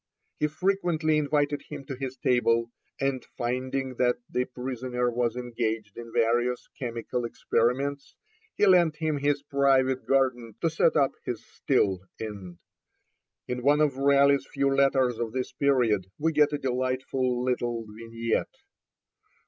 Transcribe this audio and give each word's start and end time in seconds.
He 0.39 0.47
frequently 0.47 1.19
invited 1.19 1.61
him 1.69 1.85
to 1.85 1.95
his 1.95 2.17
table; 2.17 2.71
and 2.99 3.23
finding 3.37 3.97
that 3.97 4.15
the 4.27 4.45
prisoner 4.45 5.11
was 5.11 5.35
engaged 5.35 5.95
in 5.95 6.11
various 6.11 6.67
chemical 6.79 7.23
experiments, 7.23 8.15
he 8.55 8.65
lent 8.65 8.95
him 8.95 9.17
his 9.19 9.43
private 9.43 10.07
garden 10.07 10.55
to 10.61 10.71
set 10.71 10.95
up 10.95 11.11
his 11.23 11.45
still 11.45 11.99
in. 12.17 12.57
In 13.47 13.61
one 13.61 13.79
of 13.79 13.97
Raleigh's 13.97 14.47
few 14.51 14.73
letters 14.73 15.19
of 15.19 15.33
this 15.33 15.51
period, 15.51 16.07
we 16.17 16.31
get 16.31 16.51
a 16.51 16.57
delightful 16.57 17.43
little 17.43 17.85
vignette. 17.87 18.55